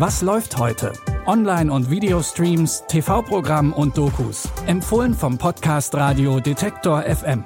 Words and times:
Was 0.00 0.22
läuft 0.22 0.56
heute? 0.56 0.94
Online- 1.26 1.70
und 1.70 1.90
Videostreams, 1.90 2.84
TV-Programm 2.88 3.74
und 3.74 3.98
Dokus. 3.98 4.48
Empfohlen 4.66 5.12
vom 5.12 5.36
Podcast 5.36 5.94
Radio 5.94 6.40
Detektor 6.40 7.02
FM. 7.02 7.44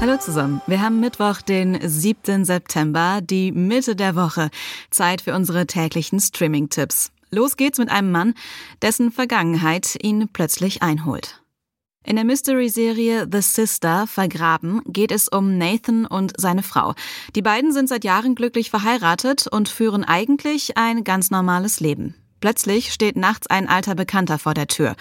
Hallo 0.00 0.18
zusammen. 0.18 0.62
Wir 0.68 0.80
haben 0.82 1.00
Mittwoch, 1.00 1.42
den 1.42 1.80
7. 1.82 2.44
September, 2.44 3.18
die 3.20 3.50
Mitte 3.50 3.96
der 3.96 4.14
Woche. 4.14 4.50
Zeit 4.92 5.20
für 5.20 5.34
unsere 5.34 5.66
täglichen 5.66 6.20
Streaming-Tipps. 6.20 7.10
Los 7.32 7.56
geht's 7.56 7.80
mit 7.80 7.90
einem 7.90 8.12
Mann, 8.12 8.34
dessen 8.82 9.10
Vergangenheit 9.10 9.98
ihn 10.00 10.28
plötzlich 10.32 10.84
einholt. 10.84 11.43
In 12.06 12.16
der 12.16 12.26
Mystery-Serie 12.26 13.26
The 13.32 13.40
Sister 13.40 14.06
Vergraben 14.06 14.82
geht 14.86 15.10
es 15.10 15.28
um 15.28 15.56
Nathan 15.56 16.04
und 16.04 16.34
seine 16.36 16.62
Frau. 16.62 16.94
Die 17.34 17.40
beiden 17.40 17.72
sind 17.72 17.88
seit 17.88 18.04
Jahren 18.04 18.34
glücklich 18.34 18.68
verheiratet 18.68 19.46
und 19.46 19.70
führen 19.70 20.04
eigentlich 20.04 20.76
ein 20.76 21.02
ganz 21.04 21.30
normales 21.30 21.80
Leben. 21.80 22.14
Plötzlich 22.40 22.92
steht 22.92 23.16
nachts 23.16 23.46
ein 23.46 23.70
alter 23.70 23.94
Bekannter 23.94 24.38
vor 24.38 24.52
der 24.52 24.66
Tür. 24.66 24.96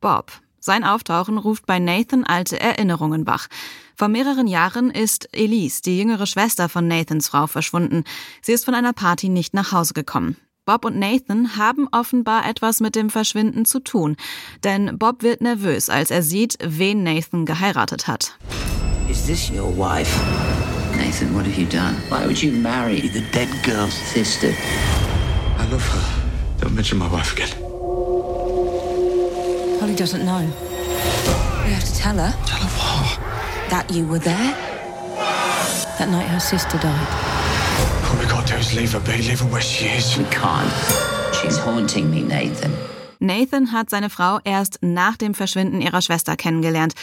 Bob. 0.00 0.32
Sein 0.58 0.82
Auftauchen 0.82 1.36
ruft 1.36 1.66
bei 1.66 1.78
Nathan 1.78 2.24
alte 2.24 2.58
Erinnerungen 2.58 3.26
wach. 3.26 3.48
Vor 3.94 4.08
mehreren 4.08 4.48
Jahren 4.48 4.90
ist 4.90 5.28
Elise, 5.32 5.82
die 5.82 5.98
jüngere 5.98 6.26
Schwester 6.26 6.70
von 6.70 6.88
Nathans 6.88 7.28
Frau, 7.28 7.46
verschwunden. 7.46 8.02
Sie 8.40 8.52
ist 8.52 8.64
von 8.64 8.74
einer 8.74 8.94
Party 8.94 9.28
nicht 9.28 9.52
nach 9.52 9.72
Hause 9.72 9.92
gekommen. 9.92 10.36
Bob 10.66 10.84
und 10.84 10.98
Nathan 10.98 11.56
haben 11.56 11.86
offenbar 11.92 12.44
etwas 12.44 12.80
mit 12.80 12.96
dem 12.96 13.08
Verschwinden 13.08 13.64
zu 13.64 13.78
tun, 13.78 14.16
denn 14.64 14.98
Bob 14.98 15.22
wird 15.22 15.40
nervös, 15.40 15.88
als 15.88 16.10
er 16.10 16.24
sieht, 16.24 16.58
wen 16.60 17.04
Nathan 17.04 17.46
geheiratet 17.46 18.08
hat. 18.08 18.36
Is 19.08 19.24
this 19.26 19.48
your 19.48 19.70
wife? 19.78 20.10
Nathan, 20.96 21.32
what 21.36 21.46
have 21.46 21.56
you 21.56 21.68
done? 21.68 21.94
Why 22.10 22.26
would 22.26 22.42
you 22.42 22.50
marry 22.50 23.00
the 23.00 23.20
dead 23.32 23.48
girl's 23.62 23.94
sister? 23.94 24.48
I 24.48 25.70
love 25.70 25.86
her. 25.88 26.02
Don't 26.60 26.74
mention 26.74 26.98
my 26.98 27.06
wife 27.12 27.32
again. 27.32 27.50
Holly 29.78 29.94
doesn't 29.94 30.24
know. 30.24 30.40
We 31.64 31.70
have 31.72 31.84
to 31.84 31.94
tell 31.94 32.16
her 32.16 32.34
Tell 32.44 32.58
her 32.58 32.68
what? 32.76 33.70
that 33.70 33.88
you 33.92 34.04
were 34.04 34.18
there. 34.18 34.52
That 36.00 36.08
night 36.08 36.26
her 36.26 36.40
sister 36.40 36.76
died. 36.78 37.25
Is 38.58 38.72
leave 38.72 38.92
her 38.92 39.00
be, 39.00 39.12
leave 39.18 39.40
her 39.40 39.52
where 39.52 39.60
she 39.60 39.86
is. 39.86 40.16
We 40.16 40.24
can't. 40.24 40.72
She's 41.34 41.58
haunting 41.58 42.10
me, 42.10 42.22
Nathan. 42.22 42.72
Nathan 43.18 43.72
hat 43.72 43.90
seine 43.90 44.08
Frau 44.08 44.38
erst 44.44 44.78
nach 44.80 45.18
dem 45.18 45.34
Verschwinden 45.34 45.82
ihrer 45.82 46.00
Schwester 46.00 46.36
kennengelernt 46.36 46.94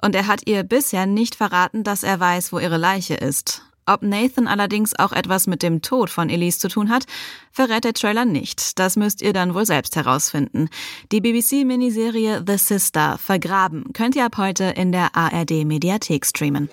und 0.00 0.14
er 0.14 0.26
hat 0.26 0.46
ihr 0.46 0.62
bisher 0.62 1.04
nicht 1.06 1.34
verraten, 1.34 1.84
dass 1.84 2.02
er 2.02 2.18
weiß, 2.18 2.52
wo 2.52 2.58
ihre 2.58 2.78
Leiche 2.78 3.14
ist. 3.14 3.62
Ob 3.84 4.02
Nathan 4.02 4.48
allerdings 4.48 4.98
auch 4.98 5.12
etwas 5.12 5.46
mit 5.46 5.62
dem 5.62 5.82
Tod 5.82 6.08
von 6.08 6.30
Elise 6.30 6.60
zu 6.60 6.68
tun 6.68 6.88
hat, 6.88 7.04
verrät 7.50 7.84
der 7.84 7.94
Trailer 7.94 8.24
nicht. 8.24 8.78
Das 8.78 8.96
müsst 8.96 9.20
ihr 9.20 9.34
dann 9.34 9.54
wohl 9.54 9.66
selbst 9.66 9.96
herausfinden. 9.96 10.68
Die 11.10 11.20
BBC-Miniserie 11.20 12.42
The 12.46 12.56
Sister 12.56 13.18
Vergraben 13.18 13.92
könnt 13.92 14.16
ihr 14.16 14.24
ab 14.24 14.38
heute 14.38 14.64
in 14.64 14.92
der 14.92 15.14
ARD-Mediathek 15.14 16.24
streamen. 16.24 16.70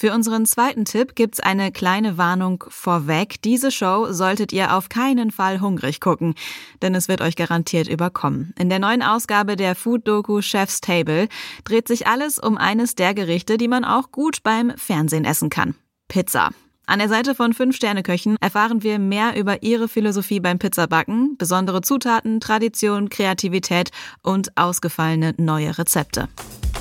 Für 0.00 0.14
unseren 0.14 0.46
zweiten 0.46 0.84
Tipp 0.84 1.16
gibt's 1.16 1.40
eine 1.40 1.72
kleine 1.72 2.16
Warnung 2.16 2.62
vorweg. 2.68 3.42
Diese 3.42 3.72
Show 3.72 4.12
solltet 4.12 4.52
ihr 4.52 4.76
auf 4.76 4.88
keinen 4.88 5.32
Fall 5.32 5.60
hungrig 5.60 6.00
gucken, 6.00 6.36
denn 6.82 6.94
es 6.94 7.08
wird 7.08 7.20
euch 7.20 7.34
garantiert 7.34 7.88
überkommen. 7.88 8.54
In 8.56 8.68
der 8.68 8.78
neuen 8.78 9.02
Ausgabe 9.02 9.56
der 9.56 9.74
Food-Doku 9.74 10.40
Chef's 10.40 10.80
Table 10.80 11.26
dreht 11.64 11.88
sich 11.88 12.06
alles 12.06 12.38
um 12.38 12.56
eines 12.56 12.94
der 12.94 13.12
Gerichte, 13.12 13.58
die 13.58 13.66
man 13.66 13.84
auch 13.84 14.12
gut 14.12 14.44
beim 14.44 14.70
Fernsehen 14.76 15.24
essen 15.24 15.50
kann. 15.50 15.74
Pizza. 16.06 16.50
An 16.86 17.00
der 17.00 17.08
Seite 17.08 17.34
von 17.34 17.52
Fünf-Sterne-Köchen 17.52 18.36
erfahren 18.40 18.84
wir 18.84 19.00
mehr 19.00 19.36
über 19.36 19.64
ihre 19.64 19.88
Philosophie 19.88 20.38
beim 20.38 20.60
Pizzabacken, 20.60 21.34
besondere 21.38 21.80
Zutaten, 21.80 22.38
Tradition, 22.38 23.08
Kreativität 23.08 23.90
und 24.22 24.56
ausgefallene 24.56 25.34
neue 25.38 25.76
Rezepte. 25.76 26.28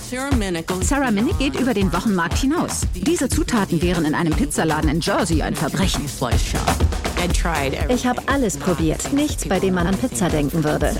Sarah 0.09 1.11
Minnick 1.11 1.37
geht 1.37 1.59
über 1.59 1.73
den 1.73 1.91
Wochenmarkt 1.91 2.37
hinaus. 2.37 2.81
Diese 2.95 3.27
Zutaten 3.27 3.81
wären 3.81 4.05
in 4.05 4.15
einem 4.15 4.31
Pizzaladen 4.33 4.89
in 4.89 5.01
Jersey 5.01 5.41
ein 5.41 5.53
Verbrechen. 5.53 6.05
Ich 7.89 8.07
habe 8.07 8.21
alles 8.27 8.55
probiert. 8.55 9.11
Nichts, 9.11 9.45
bei 9.49 9.59
dem 9.59 9.73
man 9.73 9.85
an 9.87 9.97
Pizza 9.97 10.29
denken 10.29 10.63
würde. 10.63 10.95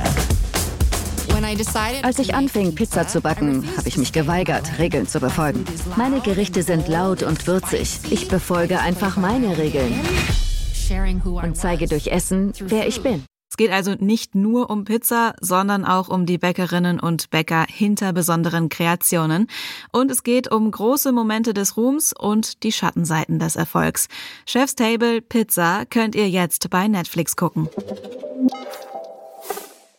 Als 2.02 2.20
ich 2.20 2.36
anfing, 2.36 2.76
Pizza 2.76 3.08
zu 3.08 3.22
backen, 3.22 3.64
habe 3.78 3.88
ich 3.88 3.98
mich 3.98 4.12
geweigert, 4.12 4.78
Regeln 4.78 5.08
zu 5.08 5.22
befolgen. 5.22 5.64
Meine 5.96 6.20
Gerichte 6.20 6.64
sind 6.64 6.90
laut 6.90 7.24
und 7.24 7.48
würzig. 7.48 8.00
Ich 8.10 8.28
befolge 8.28 8.80
einfach 8.80 9.16
meine 9.16 9.58
Regeln 9.58 9.94
und 11.24 11.56
zeige 11.56 11.88
durch 11.88 12.08
Essen, 12.08 12.52
wer 12.60 12.88
ich 12.88 13.02
bin. 13.02 13.24
Es 13.50 13.56
geht 13.56 13.72
also 13.72 13.96
nicht 13.98 14.36
nur 14.36 14.70
um 14.70 14.84
Pizza, 14.84 15.34
sondern 15.40 15.86
auch 15.86 16.10
um 16.10 16.26
die 16.26 16.38
Bäckerinnen 16.38 17.00
und 17.00 17.30
Bäcker 17.30 17.66
hinter 17.68 18.12
besonderen 18.14 18.70
Kreationen. 18.70 19.48
Und 19.92 20.12
es 20.12 20.24
geht 20.24 20.52
um 20.52 20.70
große 20.70 21.12
Momente 21.12 21.54
des 21.54 21.78
Ruhms 21.78 22.14
und 22.14 22.64
die 22.64 22.72
Schattenseiten 22.72 23.40
des 23.40 23.56
Erfolgs. 23.56 24.08
Chef's 24.46 24.76
Table 24.76 25.22
Pizza 25.22 25.86
könnt 25.90 26.16
ihr 26.16 26.30
jetzt 26.30 26.70
bei 26.70 26.88
Netflix 26.88 27.36
gucken. 27.36 27.70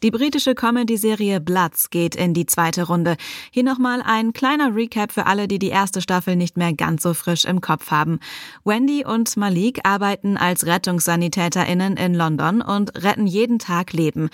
Die 0.04 0.12
britische 0.12 0.54
Comedy-Serie 0.54 1.41
Bloods 1.41 1.91
geht 1.91 2.14
in 2.14 2.32
die 2.32 2.47
zweite 2.47 2.86
Runde. 2.86 3.16
Hier 3.50 3.64
nochmal 3.64 4.00
ein 4.00 4.32
kleiner 4.32 4.76
Recap 4.76 5.10
für 5.10 5.26
alle, 5.26 5.48
die 5.48 5.59
die 5.59 5.70
erste 5.70 6.00
Staffel 6.00 6.36
nicht 6.36 6.56
mehr 6.56 6.72
ganz 6.72 7.03
so 7.03 7.14
frisch 7.14 7.44
im 7.44 7.60
Kopf 7.60 7.91
haben. 7.91 8.20
Wendy 8.64 9.04
und 9.04 9.37
Malik 9.37 9.81
arbeiten 9.82 10.37
als 10.37 10.66
RettungssanitäterInnen 10.66 11.97
in 11.97 12.14
London 12.14 12.62
und 12.62 13.03
retten 13.03 13.26
jeden 13.26 13.58
Tag 13.58 13.92
Leben. 13.92 14.31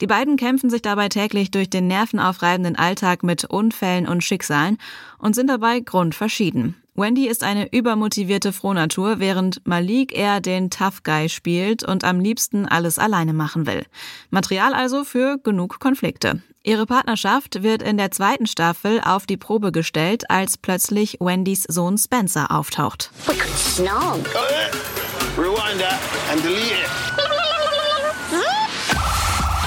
Die 0.00 0.06
beiden 0.06 0.36
kämpfen 0.36 0.70
sich 0.70 0.82
dabei 0.82 1.08
täglich 1.08 1.50
durch 1.50 1.68
den 1.68 1.88
nervenaufreibenden 1.88 2.76
Alltag 2.76 3.24
mit 3.24 3.44
Unfällen 3.44 4.06
und 4.06 4.22
Schicksalen 4.22 4.78
und 5.18 5.34
sind 5.34 5.48
dabei 5.48 5.80
grundverschieden. 5.80 6.76
Wendy 6.98 7.28
ist 7.28 7.44
eine 7.44 7.72
übermotivierte 7.72 8.52
Frohnatur, 8.52 9.20
während 9.20 9.64
Malik 9.64 10.12
eher 10.12 10.40
den 10.40 10.68
Tough 10.68 11.04
Guy 11.04 11.28
spielt 11.28 11.84
und 11.84 12.02
am 12.02 12.18
liebsten 12.18 12.66
alles 12.66 12.98
alleine 12.98 13.32
machen 13.32 13.68
will. 13.68 13.86
Material 14.30 14.74
also 14.74 15.04
für 15.04 15.38
genug 15.38 15.78
Konflikte. 15.78 16.42
Ihre 16.64 16.86
Partnerschaft 16.86 17.62
wird 17.62 17.84
in 17.84 17.98
der 17.98 18.10
zweiten 18.10 18.48
Staffel 18.48 19.00
auf 19.04 19.26
die 19.26 19.36
Probe 19.36 19.70
gestellt, 19.70 20.28
als 20.28 20.58
plötzlich 20.58 21.18
Wendys 21.20 21.62
Sohn 21.68 21.98
Spencer 21.98 22.50
auftaucht. 22.50 23.12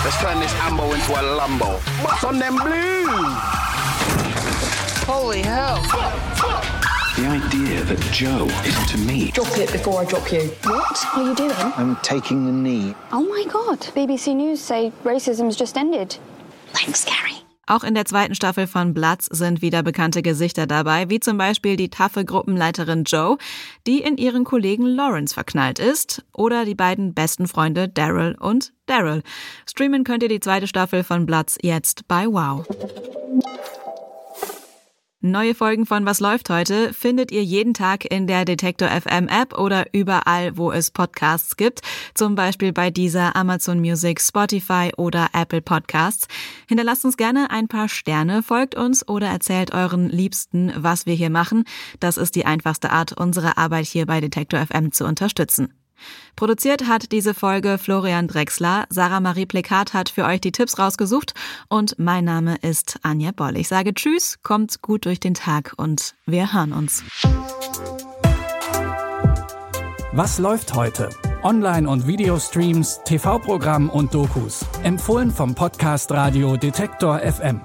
Let's 0.03 0.19
turn 0.19 0.41
this 0.41 0.51
ambo 0.67 0.91
into 0.93 1.15
a 1.15 1.21
lumbo. 1.21 1.79
What's 2.01 2.25
on 2.25 2.39
them 2.39 2.55
blue? 2.55 3.51
Holy 5.07 5.43
hell. 5.43 5.79
The 7.21 7.27
idea 7.27 7.83
that 7.83 7.99
Joe 8.11 8.47
is 8.65 8.75
to 8.91 8.97
me. 8.97 9.29
Drop 9.29 9.55
it 9.55 9.71
before 9.71 10.01
I 10.01 10.05
drop 10.05 10.31
you. 10.31 10.49
What 10.63 11.05
are 11.13 11.23
you 11.23 11.35
doing? 11.35 11.51
I'm 11.77 11.95
taking 12.01 12.47
the 12.47 12.51
knee. 12.51 12.95
Oh 13.11 13.21
my 13.21 13.43
god. 13.47 13.79
BBC 13.93 14.35
News 14.35 14.59
say 14.59 14.91
racism's 15.03 15.55
just 15.55 15.77
ended. 15.77 16.17
Thanks, 16.73 17.05
Carrie. 17.05 17.43
Auch 17.67 17.83
in 17.83 17.93
der 17.93 18.05
zweiten 18.05 18.33
Staffel 18.33 18.65
von 18.65 18.95
Bloods 18.95 19.27
sind 19.27 19.61
wieder 19.61 19.83
bekannte 19.83 20.23
Gesichter 20.23 20.65
dabei, 20.65 21.11
wie 21.11 21.19
zum 21.19 21.37
Beispiel 21.37 21.75
die 21.75 21.91
taffe 21.91 22.25
Gruppenleiterin 22.25 23.03
Joe, 23.03 23.37
die 23.85 24.01
in 24.01 24.17
ihren 24.17 24.43
Kollegen 24.43 24.87
Lawrence 24.87 25.35
verknallt 25.35 25.77
ist, 25.77 26.25
oder 26.33 26.65
die 26.65 26.73
beiden 26.73 27.13
besten 27.13 27.47
Freunde 27.47 27.87
Daryl 27.87 28.35
und 28.39 28.73
Daryl. 28.87 29.21
Streamen 29.69 30.03
könnt 30.05 30.23
ihr 30.23 30.29
die 30.29 30.39
zweite 30.39 30.65
Staffel 30.65 31.03
von 31.03 31.27
Bloods 31.27 31.59
jetzt 31.61 32.07
bei 32.07 32.25
Wow. 32.25 32.65
Neue 35.23 35.53
Folgen 35.53 35.85
von 35.85 36.03
Was 36.07 36.19
läuft 36.19 36.49
heute 36.49 36.95
findet 36.95 37.31
ihr 37.31 37.43
jeden 37.43 37.75
Tag 37.75 38.11
in 38.11 38.25
der 38.25 38.43
Detektor 38.43 38.89
FM 38.89 39.27
App 39.27 39.55
oder 39.55 39.85
überall, 39.93 40.57
wo 40.57 40.71
es 40.71 40.89
Podcasts 40.89 41.57
gibt, 41.57 41.81
zum 42.15 42.33
Beispiel 42.33 42.73
bei 42.73 42.89
dieser 42.89 43.35
Amazon 43.35 43.79
Music, 43.79 44.19
Spotify 44.19 44.89
oder 44.97 45.27
Apple 45.33 45.61
Podcasts. 45.61 46.27
Hinterlasst 46.67 47.05
uns 47.05 47.17
gerne 47.17 47.51
ein 47.51 47.67
paar 47.67 47.87
Sterne, 47.87 48.41
folgt 48.41 48.73
uns 48.73 49.07
oder 49.07 49.27
erzählt 49.27 49.75
euren 49.75 50.09
Liebsten, 50.09 50.73
was 50.75 51.05
wir 51.05 51.13
hier 51.13 51.29
machen. 51.29 51.65
Das 51.99 52.17
ist 52.17 52.35
die 52.35 52.47
einfachste 52.47 52.89
Art, 52.89 53.13
unsere 53.13 53.57
Arbeit 53.57 53.85
hier 53.85 54.07
bei 54.07 54.21
Detektor 54.21 54.65
FM 54.65 54.91
zu 54.91 55.05
unterstützen. 55.05 55.71
Produziert 56.35 56.87
hat 56.87 57.11
diese 57.11 57.33
Folge 57.33 57.77
Florian 57.77 58.27
Drexler. 58.27 58.85
Sarah 58.89 59.19
Marie 59.19 59.45
Plekat 59.45 59.93
hat 59.93 60.09
für 60.09 60.25
euch 60.25 60.41
die 60.41 60.51
Tipps 60.51 60.79
rausgesucht 60.79 61.33
und 61.69 61.97
mein 61.99 62.25
Name 62.25 62.55
ist 62.61 62.99
Anja 63.03 63.31
Boll. 63.31 63.57
Ich 63.57 63.67
sage 63.67 63.93
Tschüss, 63.93 64.39
kommt 64.43 64.81
gut 64.81 65.05
durch 65.05 65.19
den 65.19 65.33
Tag 65.33 65.73
und 65.77 66.15
wir 66.25 66.53
hören 66.53 66.73
uns. 66.73 67.03
Was 70.13 70.39
läuft 70.39 70.73
heute? 70.73 71.09
Online- 71.43 71.87
und 71.87 72.05
Videostreams, 72.05 72.99
TV-Programm 73.05 73.89
und 73.89 74.13
Dokus. 74.13 74.65
Empfohlen 74.83 75.31
vom 75.31 75.55
Podcast 75.55 76.11
Radio 76.11 76.57
Detektor 76.57 77.19
FM. 77.19 77.61